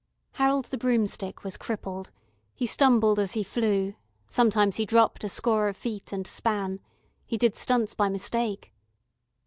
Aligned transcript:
Harold 0.31 0.65
the 0.65 0.79
Broomstick 0.79 1.43
was 1.43 1.57
crippled, 1.57 2.09
he 2.55 2.65
stumbled 2.65 3.19
as 3.19 3.33
he 3.33 3.43
flew, 3.43 3.93
sometimes 4.25 4.77
he 4.77 4.83
dropped 4.87 5.23
a 5.23 5.29
score 5.29 5.67
of 5.69 5.77
feet, 5.77 6.11
and 6.11 6.25
span. 6.25 6.79
He 7.23 7.37
did 7.37 7.55
stunts 7.55 7.93
by 7.93 8.09
mistake. 8.09 8.73